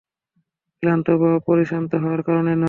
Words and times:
ক্লান্ত 0.83 1.07
বা 1.21 1.31
পরিশ্রান্ত 1.47 1.91
হওয়ার 1.95 2.21
কারণে 2.23 2.51
নয়। 2.51 2.59